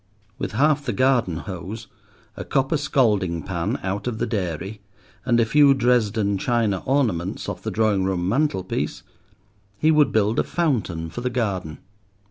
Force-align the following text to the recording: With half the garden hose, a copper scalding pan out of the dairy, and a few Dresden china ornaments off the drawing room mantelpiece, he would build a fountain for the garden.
With 0.39 0.53
half 0.53 0.83
the 0.83 0.93
garden 0.93 1.37
hose, 1.45 1.85
a 2.35 2.43
copper 2.43 2.77
scalding 2.77 3.43
pan 3.43 3.77
out 3.83 4.07
of 4.07 4.17
the 4.17 4.25
dairy, 4.25 4.81
and 5.27 5.39
a 5.39 5.45
few 5.45 5.75
Dresden 5.75 6.39
china 6.39 6.81
ornaments 6.85 7.47
off 7.47 7.61
the 7.61 7.69
drawing 7.69 8.05
room 8.05 8.27
mantelpiece, 8.27 9.03
he 9.77 9.91
would 9.91 10.11
build 10.11 10.39
a 10.39 10.43
fountain 10.43 11.11
for 11.11 11.21
the 11.21 11.29
garden. 11.29 11.77